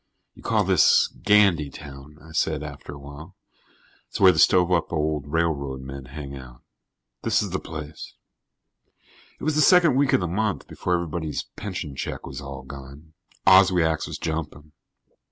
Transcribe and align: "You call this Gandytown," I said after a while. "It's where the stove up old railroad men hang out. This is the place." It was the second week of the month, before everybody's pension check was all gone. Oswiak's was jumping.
"You 0.33 0.41
call 0.41 0.63
this 0.63 1.09
Gandytown," 1.09 2.17
I 2.23 2.31
said 2.31 2.63
after 2.63 2.91
a 2.95 2.97
while. 2.97 3.35
"It's 4.09 4.19
where 4.19 4.31
the 4.31 4.39
stove 4.39 4.71
up 4.71 4.91
old 4.91 5.27
railroad 5.27 5.81
men 5.81 6.05
hang 6.05 6.35
out. 6.35 6.63
This 7.21 7.43
is 7.43 7.51
the 7.51 7.59
place." 7.59 8.15
It 9.39 9.43
was 9.43 9.53
the 9.53 9.61
second 9.61 9.95
week 9.95 10.13
of 10.13 10.19
the 10.19 10.27
month, 10.27 10.67
before 10.67 10.95
everybody's 10.95 11.43
pension 11.55 11.95
check 11.95 12.25
was 12.25 12.41
all 12.41 12.63
gone. 12.63 13.13
Oswiak's 13.45 14.07
was 14.07 14.17
jumping. 14.17 14.71